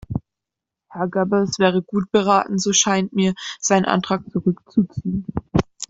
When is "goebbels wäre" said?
1.09-1.83